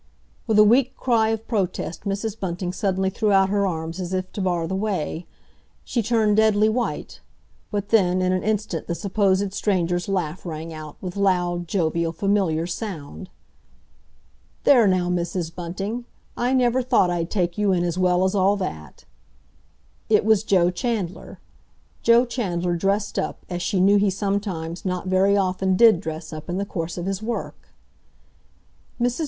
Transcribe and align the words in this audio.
With 0.47 0.57
a 0.57 0.63
weak 0.63 0.95
cry 0.95 1.29
of 1.29 1.47
protest 1.47 2.05
Mrs. 2.05 2.39
Bunting 2.39 2.73
suddenly 2.73 3.11
threw 3.11 3.31
out 3.31 3.49
her 3.49 3.67
arms 3.67 3.99
as 3.99 4.13
if 4.13 4.31
to 4.31 4.41
bar 4.41 4.65
the 4.65 4.73
way; 4.75 5.27
she 5.83 6.01
turned 6.01 6.37
deadly 6.37 6.67
white—but 6.67 7.89
then, 7.89 8.19
in 8.19 8.31
an 8.33 8.41
instant 8.41 8.87
the 8.87 8.95
supposed 8.95 9.53
stranger's 9.53 10.09
laugh 10.09 10.43
rang 10.43 10.73
out, 10.73 10.95
with 11.01 11.17
loud, 11.17 11.67
jovial, 11.67 12.11
familiar 12.11 12.65
sound! 12.65 13.29
"There 14.63 14.87
now, 14.87 15.07
Mrs. 15.07 15.53
Bunting! 15.53 16.05
I 16.35 16.51
never 16.53 16.81
thought 16.81 17.11
I'd 17.11 17.29
take 17.29 17.59
you 17.59 17.71
in 17.71 17.83
as 17.83 17.99
well 17.99 18.23
as 18.23 18.33
all 18.33 18.55
that!" 18.55 19.05
It 20.09 20.25
was 20.25 20.41
Joe 20.41 20.71
Chandler—Joe 20.71 22.25
Chandler 22.25 22.75
dressed 22.75 23.19
up, 23.19 23.45
as 23.51 23.61
she 23.61 23.79
knew 23.79 23.97
he 23.97 24.09
sometimes, 24.09 24.83
not 24.83 25.05
very 25.05 25.37
often, 25.37 25.75
did 25.75 26.01
dress 26.01 26.33
up 26.33 26.49
in 26.49 26.57
the 26.57 26.65
course 26.65 26.97
of 26.97 27.05
his 27.05 27.21
work. 27.21 27.69
Mrs. 28.99 29.19